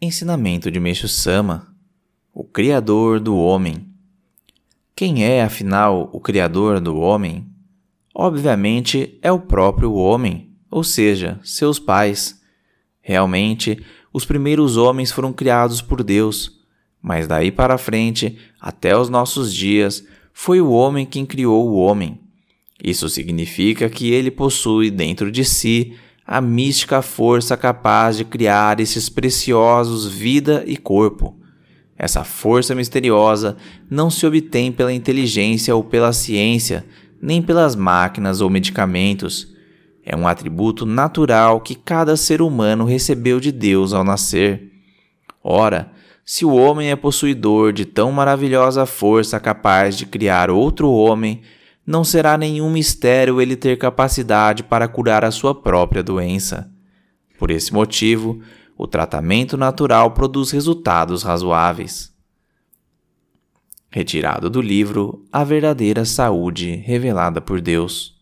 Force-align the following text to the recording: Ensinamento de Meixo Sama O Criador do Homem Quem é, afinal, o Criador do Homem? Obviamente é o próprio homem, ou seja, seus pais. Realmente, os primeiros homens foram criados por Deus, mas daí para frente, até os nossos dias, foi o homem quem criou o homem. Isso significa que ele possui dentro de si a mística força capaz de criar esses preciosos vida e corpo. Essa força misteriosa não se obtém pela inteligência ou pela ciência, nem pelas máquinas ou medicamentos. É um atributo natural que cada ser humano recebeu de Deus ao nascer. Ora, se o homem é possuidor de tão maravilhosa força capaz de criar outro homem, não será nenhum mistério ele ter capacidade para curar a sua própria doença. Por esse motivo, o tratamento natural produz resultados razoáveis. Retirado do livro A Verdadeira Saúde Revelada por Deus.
Ensinamento 0.00 0.70
de 0.70 0.78
Meixo 0.78 1.08
Sama 1.08 1.74
O 2.32 2.44
Criador 2.44 3.18
do 3.18 3.36
Homem 3.36 3.88
Quem 4.94 5.24
é, 5.24 5.42
afinal, 5.42 6.08
o 6.12 6.20
Criador 6.20 6.78
do 6.78 6.96
Homem? 6.96 7.48
Obviamente 8.14 9.18
é 9.20 9.32
o 9.32 9.40
próprio 9.40 9.92
homem, 9.94 10.52
ou 10.70 10.84
seja, 10.84 11.40
seus 11.42 11.80
pais. 11.80 12.40
Realmente, 13.00 13.84
os 14.12 14.24
primeiros 14.24 14.76
homens 14.76 15.10
foram 15.10 15.32
criados 15.32 15.82
por 15.82 16.04
Deus, 16.04 16.60
mas 17.02 17.26
daí 17.26 17.50
para 17.50 17.76
frente, 17.76 18.38
até 18.60 18.96
os 18.96 19.08
nossos 19.08 19.52
dias, 19.52 20.06
foi 20.32 20.60
o 20.60 20.70
homem 20.70 21.04
quem 21.04 21.26
criou 21.26 21.68
o 21.68 21.74
homem. 21.74 22.20
Isso 22.80 23.08
significa 23.08 23.90
que 23.90 24.12
ele 24.12 24.30
possui 24.30 24.92
dentro 24.92 25.28
de 25.32 25.44
si 25.44 25.96
a 26.30 26.42
mística 26.42 27.00
força 27.00 27.56
capaz 27.56 28.18
de 28.18 28.22
criar 28.22 28.80
esses 28.80 29.08
preciosos 29.08 30.04
vida 30.04 30.62
e 30.66 30.76
corpo. 30.76 31.34
Essa 31.96 32.22
força 32.22 32.74
misteriosa 32.74 33.56
não 33.88 34.10
se 34.10 34.26
obtém 34.26 34.70
pela 34.70 34.92
inteligência 34.92 35.74
ou 35.74 35.82
pela 35.82 36.12
ciência, 36.12 36.84
nem 37.18 37.40
pelas 37.40 37.74
máquinas 37.74 38.42
ou 38.42 38.50
medicamentos. 38.50 39.48
É 40.04 40.14
um 40.14 40.28
atributo 40.28 40.84
natural 40.84 41.62
que 41.62 41.74
cada 41.74 42.14
ser 42.14 42.42
humano 42.42 42.84
recebeu 42.84 43.40
de 43.40 43.50
Deus 43.50 43.94
ao 43.94 44.04
nascer. 44.04 44.70
Ora, 45.42 45.90
se 46.26 46.44
o 46.44 46.54
homem 46.54 46.90
é 46.90 46.96
possuidor 46.96 47.72
de 47.72 47.86
tão 47.86 48.12
maravilhosa 48.12 48.84
força 48.84 49.40
capaz 49.40 49.96
de 49.96 50.04
criar 50.04 50.50
outro 50.50 50.90
homem, 50.90 51.40
não 51.88 52.04
será 52.04 52.36
nenhum 52.36 52.68
mistério 52.68 53.40
ele 53.40 53.56
ter 53.56 53.78
capacidade 53.78 54.62
para 54.62 54.86
curar 54.86 55.24
a 55.24 55.30
sua 55.30 55.54
própria 55.54 56.02
doença. 56.02 56.70
Por 57.38 57.50
esse 57.50 57.72
motivo, 57.72 58.42
o 58.76 58.86
tratamento 58.86 59.56
natural 59.56 60.10
produz 60.10 60.50
resultados 60.50 61.22
razoáveis. 61.22 62.14
Retirado 63.90 64.50
do 64.50 64.60
livro 64.60 65.24
A 65.32 65.42
Verdadeira 65.42 66.04
Saúde 66.04 66.74
Revelada 66.74 67.40
por 67.40 67.58
Deus. 67.58 68.17